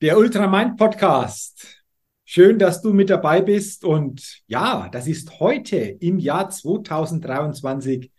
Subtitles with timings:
[0.00, 1.82] Der Ultramind Podcast.
[2.24, 3.84] Schön, dass du mit dabei bist.
[3.84, 8.12] Und ja, das ist heute im Jahr 2023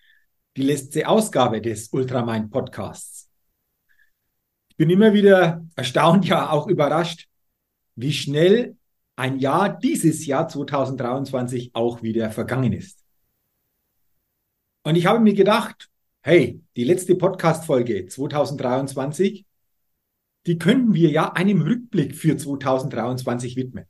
[0.58, 3.30] die letzte Ausgabe des Ultramind Podcasts.
[4.68, 7.30] Ich bin immer wieder erstaunt, ja auch überrascht,
[7.96, 8.76] wie schnell
[9.16, 13.06] ein Jahr dieses Jahr 2023 auch wieder vergangen ist.
[14.84, 15.90] Und ich habe mir gedacht,
[16.24, 19.46] hey, die letzte Podcast-Folge 2023
[20.46, 23.86] die könnten wir ja einem Rückblick für 2023 widmen.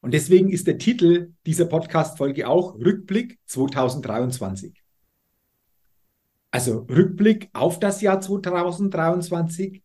[0.00, 4.82] Und deswegen ist der Titel dieser Podcast-Folge auch Rückblick 2023.
[6.50, 9.82] Also Rückblick auf das Jahr 2023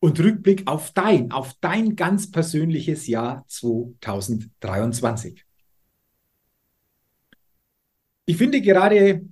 [0.00, 5.44] und Rückblick auf dein, auf dein ganz persönliches Jahr 2023.
[8.24, 9.28] Ich finde gerade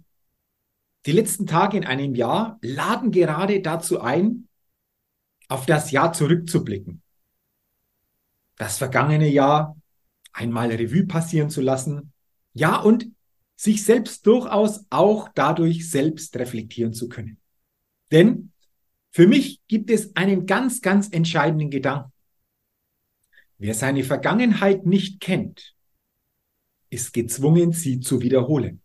[1.07, 4.48] die letzten Tage in einem Jahr laden gerade dazu ein,
[5.49, 7.03] auf das Jahr zurückzublicken.
[8.57, 9.77] Das vergangene Jahr
[10.33, 12.13] einmal Revue passieren zu lassen.
[12.53, 13.11] Ja, und
[13.57, 17.41] sich selbst durchaus auch dadurch selbst reflektieren zu können.
[18.13, 18.53] Denn
[19.11, 22.13] für mich gibt es einen ganz, ganz entscheidenden Gedanken.
[23.57, 25.75] Wer seine Vergangenheit nicht kennt,
[26.91, 28.81] ist gezwungen, sie zu wiederholen.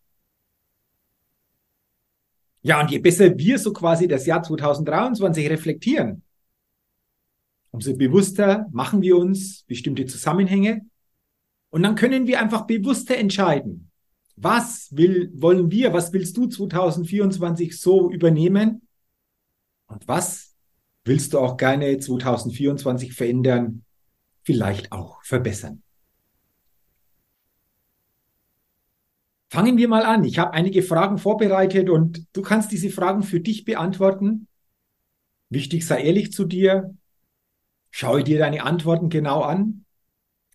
[2.64, 6.23] Ja, und je besser wir so quasi das Jahr 2023 reflektieren,
[7.74, 10.86] umso bewusster machen wir uns bestimmte Zusammenhänge
[11.72, 13.90] und dann können wir einfach bewusster entscheiden,
[14.36, 18.88] was will, wollen wir, was willst du 2024 so übernehmen
[19.88, 20.54] und was
[21.04, 23.84] willst du auch gerne 2024 verändern,
[24.44, 25.82] vielleicht auch verbessern.
[29.50, 30.24] Fangen wir mal an.
[30.24, 34.48] Ich habe einige Fragen vorbereitet und du kannst diese Fragen für dich beantworten.
[35.50, 36.96] Wichtig sei ehrlich zu dir,
[37.96, 39.86] Schaue dir deine Antworten genau an,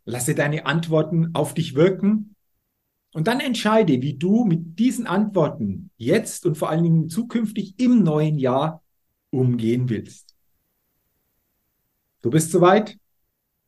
[0.05, 2.35] lasse deine Antworten auf dich wirken
[3.13, 8.03] und dann entscheide, wie du mit diesen Antworten jetzt und vor allen Dingen zukünftig im
[8.03, 8.83] neuen Jahr
[9.31, 10.35] umgehen willst.
[12.23, 12.99] Du bist soweit?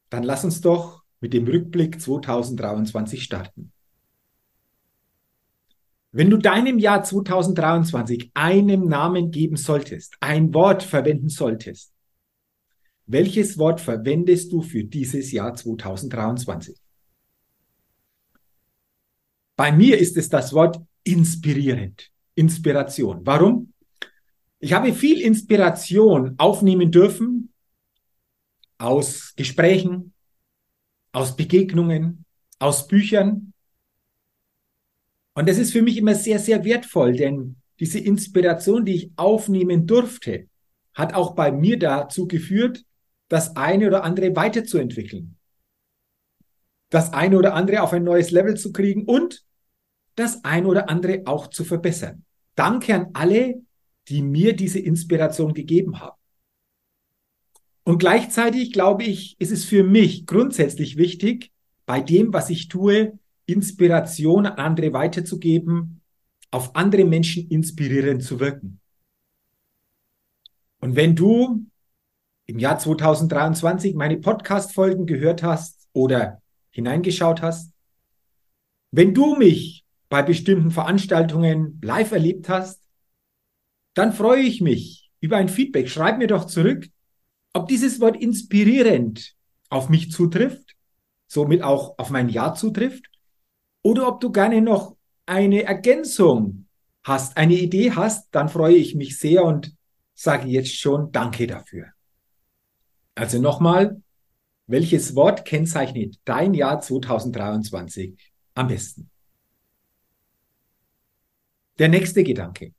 [0.09, 3.73] Dann lass uns doch mit dem Rückblick 2023 starten.
[6.11, 11.93] Wenn du deinem Jahr 2023 einen Namen geben solltest, ein Wort verwenden solltest,
[13.11, 16.77] welches Wort verwendest du für dieses Jahr 2023?
[19.57, 23.21] Bei mir ist es das Wort inspirierend, Inspiration.
[23.25, 23.73] Warum?
[24.61, 27.53] Ich habe viel Inspiration aufnehmen dürfen
[28.79, 30.15] aus Gesprächen,
[31.13, 32.25] aus Begegnungen,
[32.59, 33.53] aus Büchern.
[35.35, 39.87] Und das ist für mich immer sehr, sehr wertvoll, denn diese Inspiration, die ich aufnehmen
[39.87, 40.49] durfte,
[40.95, 42.85] hat auch bei mir dazu geführt,
[43.31, 45.37] das eine oder andere weiterzuentwickeln,
[46.91, 49.45] das eine oder andere auf ein neues Level zu kriegen und
[50.17, 52.25] das eine oder andere auch zu verbessern.
[52.57, 53.63] Danke an alle,
[54.09, 56.19] die mir diese Inspiration gegeben haben.
[57.85, 61.53] Und gleichzeitig glaube ich, ist es für mich grundsätzlich wichtig,
[61.87, 66.01] bei dem, was ich tue, Inspiration an andere weiterzugeben,
[66.51, 68.81] auf andere Menschen inspirierend zu wirken.
[70.81, 71.67] Und wenn du
[72.51, 77.73] im Jahr 2023 meine Podcast-Folgen gehört hast oder hineingeschaut hast.
[78.91, 82.83] Wenn du mich bei bestimmten Veranstaltungen live erlebt hast,
[83.95, 85.89] dann freue ich mich über ein Feedback.
[85.89, 86.89] Schreib mir doch zurück,
[87.53, 89.37] ob dieses Wort inspirierend
[89.69, 90.75] auf mich zutrifft,
[91.29, 93.07] somit auch auf mein Jahr zutrifft,
[93.83, 96.67] oder ob du gerne noch eine Ergänzung
[97.05, 99.73] hast, eine Idee hast, dann freue ich mich sehr und
[100.15, 101.93] sage jetzt schon Danke dafür.
[103.15, 104.03] Also nochmal,
[104.67, 108.17] welches Wort kennzeichnet dein Jahr 2023
[108.55, 109.11] am besten?
[111.79, 112.73] Der nächste Gedanke.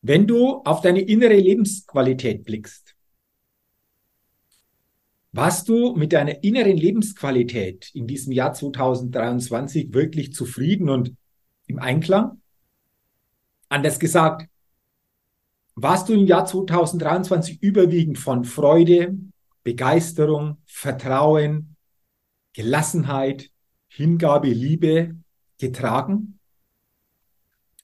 [0.00, 2.94] Wenn du auf deine innere Lebensqualität blickst,
[5.32, 11.16] warst du mit deiner inneren Lebensqualität in diesem Jahr 2023 wirklich zufrieden und
[11.66, 12.40] im Einklang?
[13.68, 14.48] Anders gesagt,
[15.82, 19.16] warst du im Jahr 2023 überwiegend von Freude,
[19.62, 21.76] Begeisterung, Vertrauen,
[22.52, 23.50] Gelassenheit,
[23.88, 25.16] Hingabe, Liebe
[25.58, 26.38] getragen?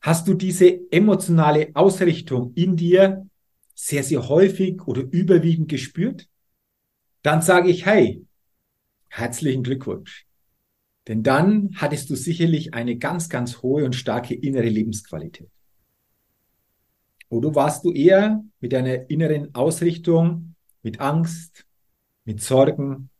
[0.00, 3.26] Hast du diese emotionale Ausrichtung in dir
[3.74, 6.28] sehr, sehr häufig oder überwiegend gespürt?
[7.22, 8.24] Dann sage ich, hey,
[9.08, 10.26] herzlichen Glückwunsch.
[11.06, 15.48] Denn dann hattest du sicherlich eine ganz, ganz hohe und starke innere Lebensqualität.
[17.34, 21.66] Oder warst du eher mit deiner inneren Ausrichtung, mit Angst,
[22.24, 23.10] mit Sorgen,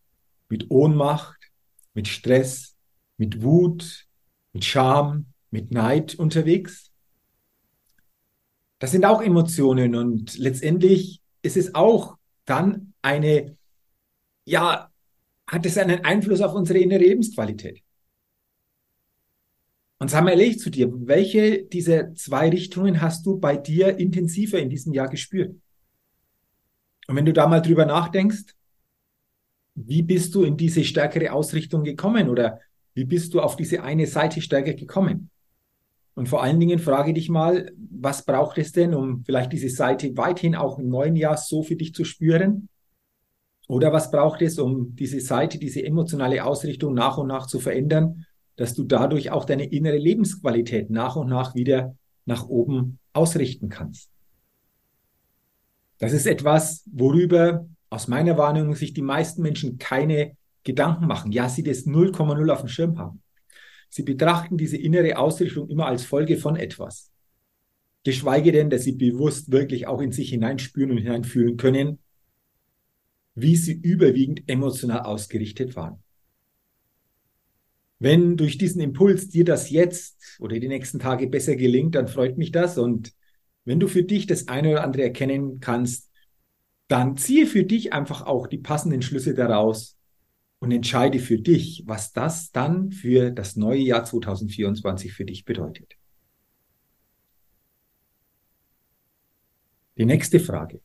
[0.49, 1.51] mit Ohnmacht,
[1.95, 2.77] mit Stress,
[3.17, 4.07] mit Wut,
[4.53, 6.93] mit Scham, mit Neid unterwegs?
[8.79, 13.57] Das sind auch Emotionen und letztendlich ist es auch dann eine,
[14.45, 14.93] ja,
[15.49, 17.84] hat es einen Einfluss auf unsere innere Lebensqualität.
[20.05, 24.59] Und sag mal ehrlich zu dir, welche dieser zwei Richtungen hast du bei dir intensiver
[24.59, 25.57] in diesem Jahr gespürt?
[27.09, 28.55] Und wenn du da mal drüber nachdenkst,
[29.77, 32.61] wie bist du in diese stärkere Ausrichtung gekommen oder
[32.93, 35.31] wie bist du auf diese eine Seite stärker gekommen?
[36.15, 40.15] Und vor allen Dingen frage dich mal, was braucht es denn, um vielleicht diese Seite
[40.19, 42.69] weithin auch im neuen Jahr so für dich zu spüren?
[43.69, 48.27] Oder was braucht es, um diese Seite, diese emotionale Ausrichtung nach und nach zu verändern,
[48.57, 54.11] dass du dadurch auch deine innere Lebensqualität nach und nach wieder nach oben ausrichten kannst?
[55.99, 61.33] Das ist etwas, worüber aus meiner Wahrnehmung sich die meisten Menschen keine Gedanken machen.
[61.33, 63.23] Ja, sie das 0,0 auf dem Schirm haben.
[63.89, 67.13] Sie betrachten diese innere Ausrichtung immer als Folge von etwas.
[68.03, 72.01] Geschweige denn, dass sie bewusst wirklich auch in sich hineinspüren und hineinfühlen können,
[73.35, 76.04] wie sie überwiegend emotional ausgerichtet waren.
[77.99, 82.37] Wenn durch diesen Impuls dir das jetzt oder die nächsten Tage besser gelingt, dann freut
[82.37, 82.77] mich das.
[82.77, 83.13] Und
[83.65, 86.11] wenn du für dich das eine oder andere erkennen kannst,
[86.89, 89.97] dann ziehe für dich einfach auch die passenden Schlüsse daraus
[90.59, 95.95] und entscheide für dich, was das dann für das neue Jahr 2024 für dich bedeutet.
[99.97, 100.81] Die nächste Frage.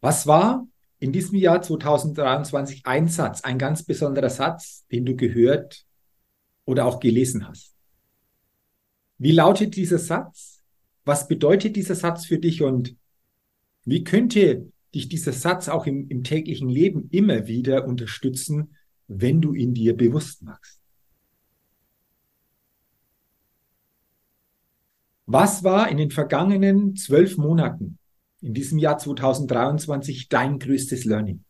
[0.00, 0.66] Was war
[0.98, 5.84] in diesem Jahr 2023 ein Satz, ein ganz besonderer Satz, den du gehört
[6.64, 7.74] oder auch gelesen hast?
[9.18, 10.62] Wie lautet dieser Satz?
[11.04, 12.96] Was bedeutet dieser Satz für dich und
[13.84, 19.52] wie könnte dich dieser Satz auch im, im täglichen Leben immer wieder unterstützen, wenn du
[19.52, 20.80] ihn dir bewusst machst?
[25.26, 27.98] Was war in den vergangenen zwölf Monaten
[28.44, 31.42] in diesem Jahr 2023 dein größtes Learning?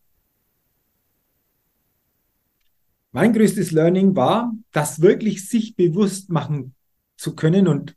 [3.10, 6.74] Mein größtes Learning war, das wirklich sich bewusst machen
[7.16, 7.96] zu können und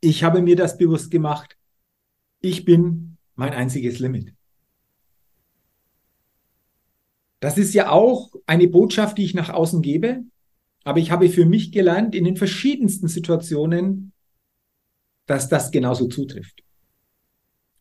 [0.00, 1.56] ich habe mir das bewusst gemacht.
[2.40, 4.34] Ich bin mein einziges Limit.
[7.38, 10.24] Das ist ja auch eine Botschaft, die ich nach außen gebe.
[10.84, 14.12] Aber ich habe für mich gelernt in den verschiedensten Situationen,
[15.26, 16.62] dass das genauso zutrifft.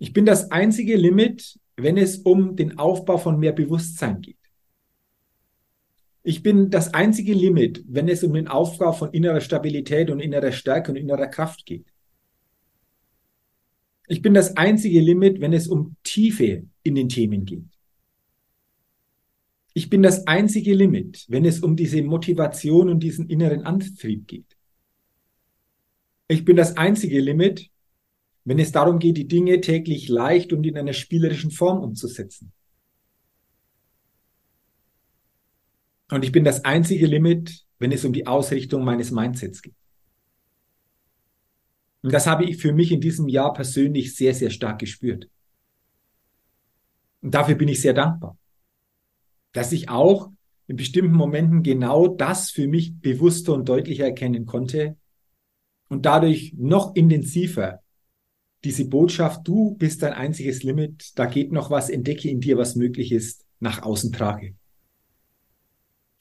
[0.02, 4.40] Ich bin das einzige Limit, wenn es um den Aufbau von mehr Bewusstsein geht.
[6.24, 10.54] Ich bin das einzige Limit, wenn es um den Aufbau von innerer Stabilität und innerer
[10.54, 11.86] Stärke und innerer Kraft geht.
[14.08, 17.70] Ich bin das einzige Limit, wenn es um Tiefe in den Themen geht.
[19.76, 24.58] Ich bin das einzige Limit, wenn es um diese Motivation und diesen inneren Antrieb geht.
[26.28, 27.70] Ich bin das einzige Limit,
[28.44, 32.52] wenn es darum geht, die Dinge täglich leicht und in einer spielerischen Form umzusetzen.
[36.10, 39.76] Und ich bin das einzige Limit, wenn es um die Ausrichtung meines Mindsets geht.
[42.02, 45.30] Und das habe ich für mich in diesem Jahr persönlich sehr, sehr stark gespürt.
[47.22, 48.38] Und dafür bin ich sehr dankbar,
[49.54, 50.32] dass ich auch
[50.68, 54.98] in bestimmten Momenten genau das für mich bewusster und deutlicher erkennen konnte
[55.90, 57.82] und dadurch noch intensiver
[58.64, 62.76] diese Botschaft, du bist dein einziges Limit, da geht noch was, entdecke in dir, was
[62.76, 64.56] möglich ist, nach außen trage.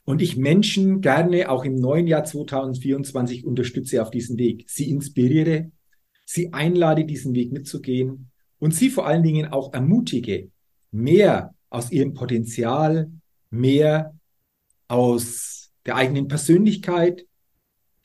[0.05, 4.65] Und ich Menschen gerne auch im neuen Jahr 2024 unterstütze auf diesem Weg.
[4.69, 5.71] Sie inspiriere,
[6.25, 10.51] sie einlade, diesen Weg mitzugehen und sie vor allen Dingen auch ermutige,
[10.91, 13.11] mehr aus ihrem Potenzial,
[13.51, 14.15] mehr
[14.89, 17.27] aus der eigenen Persönlichkeit,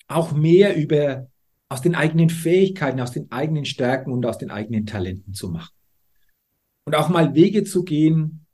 [0.08, 1.28] auch mehr über
[1.70, 5.74] aus den eigenen Fähigkeiten, aus den eigenen Stärken und aus den eigenen Talenten zu machen.
[6.86, 8.46] Und auch mal Wege zu gehen,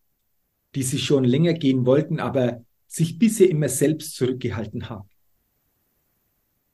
[0.76, 5.10] die sie schon länger gehen wollten, aber sich bisher immer selbst zurückgehalten haben.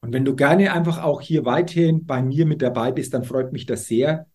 [0.01, 3.51] Und wenn du gerne einfach auch hier weiterhin bei mir mit dabei bist, dann freut
[3.51, 4.27] mich das sehr.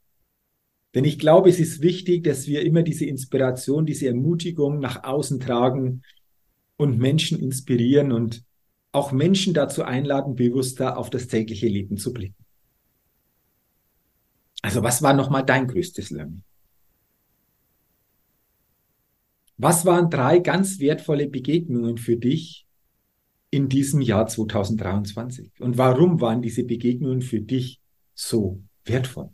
[0.95, 5.41] Denn ich glaube, es ist wichtig, dass wir immer diese Inspiration, diese Ermutigung nach außen
[5.41, 6.03] tragen
[6.77, 8.45] und Menschen inspirieren und
[8.93, 12.45] auch Menschen dazu einladen, bewusster auf das tägliche Leben zu blicken.
[14.61, 16.45] Also was war nochmal dein größtes Learning?
[19.57, 22.67] Was waren drei ganz wertvolle Begegnungen für dich
[23.51, 25.61] in diesem Jahr 2023?
[25.61, 27.81] Und warum waren diese Begegnungen für dich
[28.15, 29.31] so wertvoll?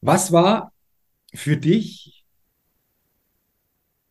[0.00, 0.72] Was war
[1.36, 2.24] für dich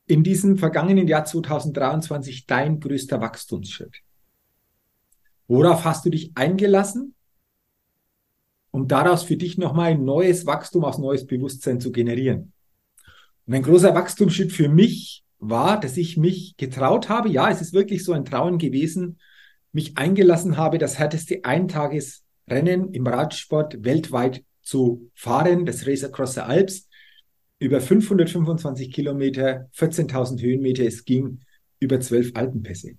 [0.08, 4.02] in diesem vergangenen Jahr 2023 dein größter Wachstumsschritt?
[5.48, 7.16] Worauf hast du dich eingelassen,
[8.72, 12.54] um daraus für dich nochmal ein neues Wachstum aus neues Bewusstsein zu generieren?
[13.46, 17.74] Und ein großer Wachstumsschritt für mich war, dass ich mich getraut habe, ja, es ist
[17.74, 19.20] wirklich so ein Trauen gewesen,
[19.72, 26.40] mich eingelassen habe, das härteste Eintagesrennen im Radsport weltweit zu fahren, das Race Across the
[26.42, 26.88] Alps
[27.60, 30.86] über 525 Kilometer, 14.000 Höhenmeter.
[30.86, 31.40] Es ging
[31.80, 32.98] über zwölf Alpenpässe.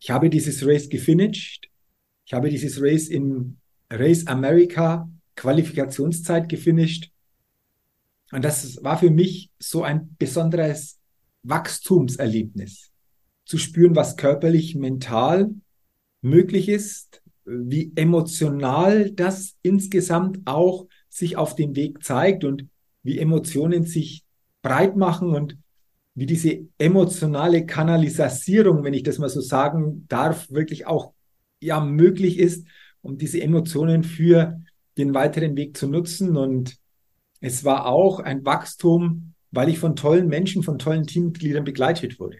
[0.00, 1.68] Ich habe dieses Race gefinisht.
[2.24, 3.58] Ich habe dieses Race in
[3.90, 7.10] Race America Qualifikationszeit gefinisht.
[8.32, 10.98] Und das war für mich so ein besonderes
[11.42, 12.90] Wachstumserlebnis.
[13.44, 15.50] Zu spüren, was körperlich, mental
[16.22, 22.68] möglich ist, wie emotional das insgesamt auch sich auf dem Weg zeigt und
[23.02, 24.24] wie Emotionen sich
[24.62, 25.56] breit machen und
[26.14, 31.12] wie diese emotionale Kanalisierung, wenn ich das mal so sagen darf, wirklich auch
[31.60, 32.66] ja möglich ist,
[33.00, 34.60] um diese Emotionen für
[34.98, 36.36] den weiteren Weg zu nutzen.
[36.36, 36.76] Und
[37.40, 42.38] es war auch ein Wachstum, weil ich von tollen Menschen, von tollen Teammitgliedern begleitet wurde.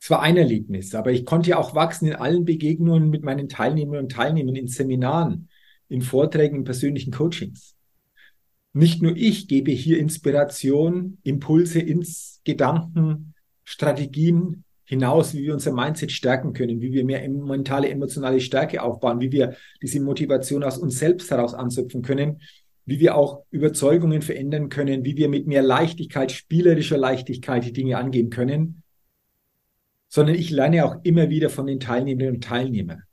[0.00, 3.48] Es war ein Erlebnis, aber ich konnte ja auch wachsen in allen Begegnungen mit meinen
[3.48, 5.48] Teilnehmern und Teilnehmern, in Seminaren,
[5.88, 7.76] in Vorträgen, in persönlichen Coachings.
[8.72, 16.10] Nicht nur ich gebe hier Inspiration, Impulse ins Gedanken, Strategien hinaus, wie wir unser Mindset
[16.10, 20.98] stärken können, wie wir mehr mentale, emotionale Stärke aufbauen, wie wir diese Motivation aus uns
[20.98, 22.40] selbst heraus anzupfen können,
[22.84, 27.96] wie wir auch Überzeugungen verändern können, wie wir mit mehr Leichtigkeit, spielerischer Leichtigkeit die Dinge
[27.96, 28.82] angehen können,
[30.08, 33.04] sondern ich lerne auch immer wieder von den Teilnehmerinnen und Teilnehmern,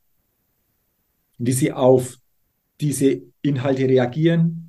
[1.38, 2.18] wie sie auf
[2.82, 4.68] diese Inhalte reagieren,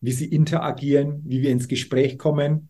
[0.00, 2.68] wie sie interagieren, wie wir ins Gespräch kommen.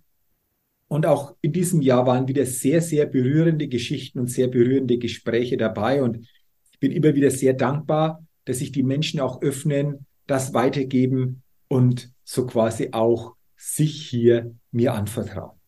[0.88, 5.56] Und auch in diesem Jahr waren wieder sehr, sehr berührende Geschichten und sehr berührende Gespräche
[5.56, 6.02] dabei.
[6.02, 6.26] Und
[6.72, 12.10] ich bin immer wieder sehr dankbar, dass sich die Menschen auch öffnen, das weitergeben und
[12.24, 15.58] so quasi auch sich hier mir anvertrauen.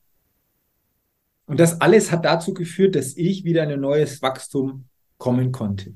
[1.46, 4.86] Und das alles hat dazu geführt, dass ich wieder ein neues Wachstum
[5.18, 5.94] kommen konnte.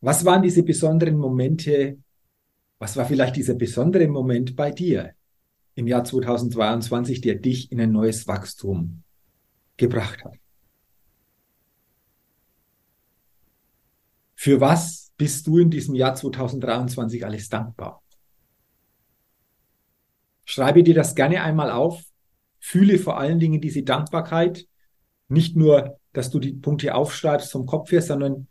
[0.00, 1.98] Was waren diese besonderen Momente
[2.78, 5.14] was war vielleicht dieser besondere Moment bei dir
[5.74, 9.02] im Jahr 2022, der dich in ein neues Wachstum
[9.76, 10.36] gebracht hat?
[14.34, 18.02] Für was bist du in diesem Jahr 2023 alles dankbar?
[20.44, 22.02] Schreibe dir das gerne einmal auf.
[22.60, 24.66] Fühle vor allen Dingen diese Dankbarkeit.
[25.28, 28.48] Nicht nur, dass du die Punkte aufschreibst vom Kopf her, sondern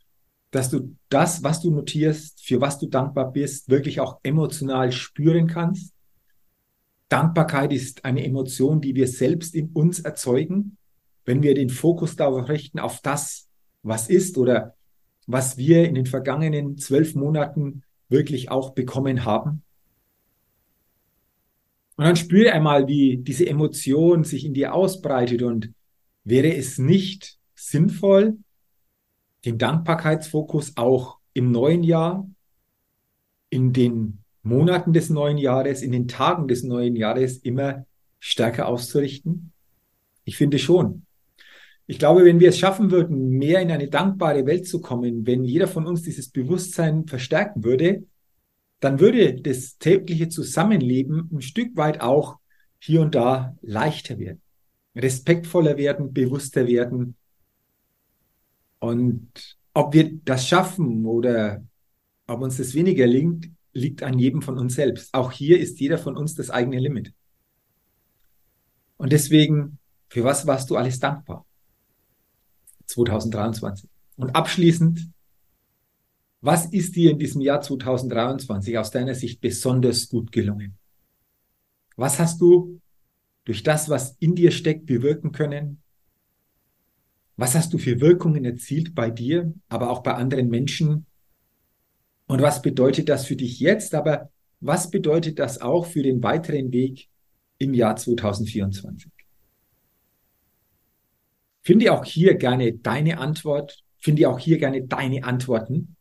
[0.52, 5.48] dass du das, was du notierst, für was du dankbar bist, wirklich auch emotional spüren
[5.48, 5.94] kannst.
[7.10, 10.78] Dankbarkeit ist eine Emotion, die wir selbst in uns erzeugen,
[11.26, 13.48] wenn wir den Fokus darauf richten, auf das,
[13.84, 14.76] was ist oder
[15.26, 19.64] was wir in den vergangenen zwölf Monaten wirklich auch bekommen haben.
[21.98, 25.74] Und dann spüre einmal, wie diese Emotion sich in dir ausbreitet und
[26.24, 28.38] wäre es nicht sinnvoll,
[29.48, 32.30] den Dankbarkeitsfokus auch im neuen Jahr,
[33.50, 37.86] in den Monaten des neuen Jahres, in den Tagen des neuen Jahres immer
[38.20, 39.54] stärker auszurichten?
[40.26, 41.04] Ich finde schon.
[41.86, 45.46] Ich glaube, wenn wir es schaffen würden, mehr in eine dankbare Welt zu kommen, wenn
[45.46, 48.04] jeder von uns dieses Bewusstsein verstärken würde,
[48.82, 52.36] dann würde das tägliche Zusammenleben ein Stück weit auch
[52.80, 54.42] hier und da leichter werden,
[54.96, 57.16] respektvoller werden, bewusster werden.
[58.80, 61.64] Und ob wir das schaffen oder
[62.28, 65.14] ob uns das weniger gelingt, liegt an jedem von uns selbst.
[65.14, 67.14] Auch hier ist jeder von uns das eigene Limit.
[68.98, 69.78] Und deswegen,
[70.10, 71.46] für was warst du alles dankbar?
[72.88, 73.90] 2023.
[74.16, 75.12] Und abschließend,
[76.42, 80.78] was ist dir in diesem Jahr 2023 aus deiner Sicht besonders gut gelungen?
[81.96, 82.80] Was hast du
[83.46, 85.82] durch das, was in dir steckt, bewirken können?
[87.38, 91.06] Was hast du für Wirkungen erzielt bei dir, aber auch bei anderen Menschen?
[92.26, 93.94] Und was bedeutet das für dich jetzt?
[93.94, 97.08] Aber was bedeutet das auch für den weiteren Weg
[97.60, 99.12] im Jahr 2024?
[101.62, 105.96] Finde auch hier gerne deine Antwort, finde auch hier gerne deine Antworten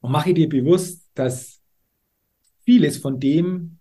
[0.00, 1.60] und mache dir bewusst, dass
[2.64, 3.78] vieles von dem,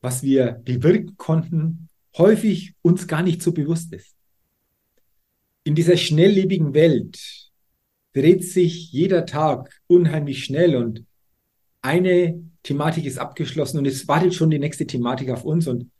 [0.00, 4.14] was wir bewirken konnten, häufig uns gar nicht so bewusst ist.
[5.64, 7.50] In dieser schnelllebigen Welt
[8.12, 11.04] dreht sich jeder Tag unheimlich schnell und
[11.80, 15.90] eine Thematik ist abgeschlossen und es wartet schon die nächste Thematik auf uns und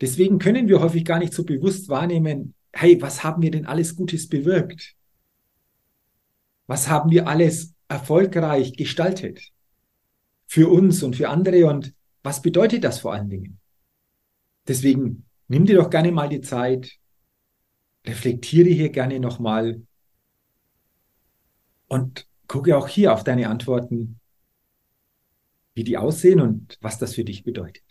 [0.00, 3.96] deswegen können wir häufig gar nicht so bewusst wahrnehmen, hey, was haben wir denn alles
[3.96, 4.94] Gutes bewirkt?
[6.66, 9.52] Was haben wir alles erfolgreich gestaltet?
[10.46, 13.60] Für uns und für andere und was bedeutet das vor allen Dingen?
[14.66, 16.98] Deswegen nimm dir doch gerne mal die Zeit,
[18.06, 19.82] reflektiere hier gerne nochmal
[21.88, 24.20] und gucke auch hier auf deine Antworten,
[25.74, 27.84] wie die aussehen und was das für dich bedeutet.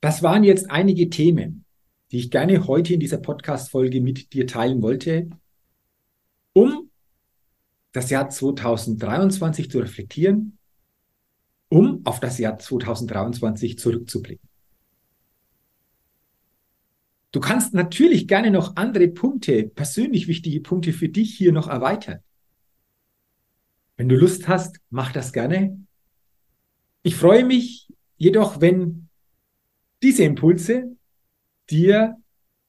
[0.00, 1.64] Das waren jetzt einige Themen,
[2.10, 5.28] die ich gerne heute in dieser Podcast-Folge mit dir teilen wollte,
[6.52, 6.90] um
[7.92, 10.58] das Jahr 2023 zu reflektieren,
[11.68, 14.49] um auf das Jahr 2023 zurückzublicken.
[17.32, 22.20] Du kannst natürlich gerne noch andere Punkte, persönlich wichtige Punkte für dich hier noch erweitern.
[23.96, 25.78] Wenn du Lust hast, mach das gerne.
[27.02, 29.08] Ich freue mich jedoch, wenn
[30.02, 30.96] diese Impulse
[31.70, 32.16] dir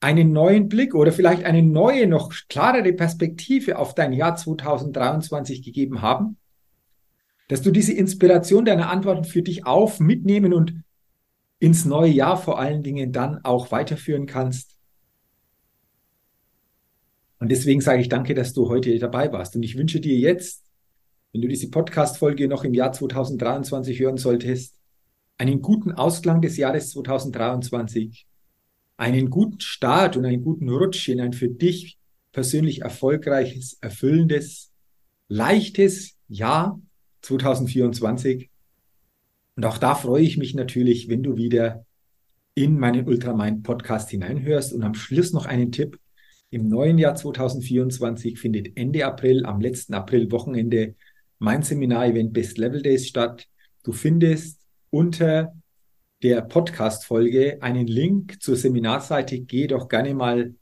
[0.00, 6.02] einen neuen Blick oder vielleicht eine neue, noch klarere Perspektive auf dein Jahr 2023 gegeben
[6.02, 6.36] haben,
[7.48, 10.82] dass du diese Inspiration deiner Antworten für dich auf, mitnehmen und
[11.62, 14.76] ins neue Jahr vor allen Dingen dann auch weiterführen kannst.
[17.38, 19.54] Und deswegen sage ich danke, dass du heute dabei warst.
[19.54, 20.64] Und ich wünsche dir jetzt,
[21.30, 24.74] wenn du diese Podcast-Folge noch im Jahr 2023 hören solltest,
[25.38, 28.26] einen guten Ausklang des Jahres 2023,
[28.96, 31.96] einen guten Start und einen guten Rutsch in ein für dich
[32.32, 34.72] persönlich erfolgreiches, erfüllendes,
[35.28, 36.80] leichtes Jahr
[37.20, 38.51] 2024.
[39.56, 41.84] Und auch da freue ich mich natürlich, wenn du wieder
[42.54, 44.72] in meinen Ultramind Podcast hineinhörst.
[44.72, 45.98] Und am Schluss noch einen Tipp.
[46.50, 50.94] Im neuen Jahr 2024 findet Ende April, am letzten April-Wochenende,
[51.38, 53.48] mein Seminar-Event Best Level Days statt.
[53.82, 54.60] Du findest
[54.90, 55.54] unter
[56.22, 59.40] der Podcast-Folge einen Link zur Seminarseite.
[59.40, 60.54] Geh doch gerne mal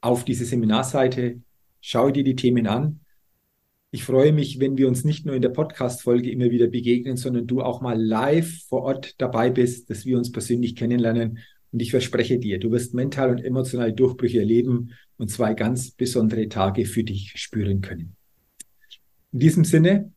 [0.00, 1.40] auf diese Seminarseite,
[1.80, 3.00] schau dir die Themen an.
[3.90, 7.46] Ich freue mich, wenn wir uns nicht nur in der Podcast-Folge immer wieder begegnen, sondern
[7.46, 11.38] du auch mal live vor Ort dabei bist, dass wir uns persönlich kennenlernen.
[11.72, 16.48] Und ich verspreche dir, du wirst mental und emotional Durchbrüche erleben und zwei ganz besondere
[16.50, 18.14] Tage für dich spüren können.
[19.32, 20.12] In diesem Sinne,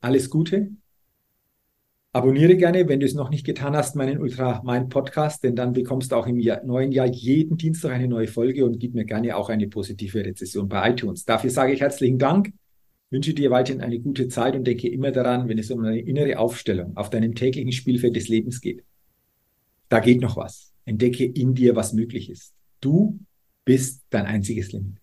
[0.00, 0.70] alles Gute,
[2.14, 5.72] Abonniere gerne, wenn du es noch nicht getan hast, meinen Ultra Mind Podcast, denn dann
[5.72, 9.06] bekommst du auch im Jahr, neuen Jahr jeden Dienstag eine neue Folge und gib mir
[9.06, 11.24] gerne auch eine positive Rezession bei iTunes.
[11.24, 12.52] Dafür sage ich herzlichen Dank,
[13.12, 16.38] wünsche dir weiterhin eine gute Zeit und denke immer daran, wenn es um eine innere
[16.38, 18.84] Aufstellung auf deinem täglichen Spielfeld des Lebens geht.
[19.88, 20.72] Da geht noch was.
[20.84, 22.54] Entdecke in dir, was möglich ist.
[22.80, 23.20] Du
[23.64, 24.96] bist dein einziges Limit.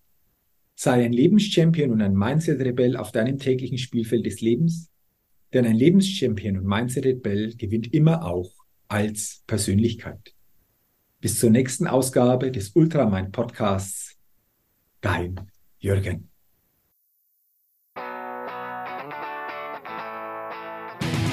[0.74, 4.90] Sei ein Lebenschampion und ein Mindset-Rebell auf deinem täglichen Spielfeld des Lebens
[5.52, 8.52] denn ein Lebenschampion und Mindset-Rebell gewinnt immer auch
[8.88, 10.34] als Persönlichkeit.
[11.20, 14.16] Bis zur nächsten Ausgabe des Ultramind Podcasts.
[15.00, 15.40] Dein
[15.78, 16.29] Jürgen.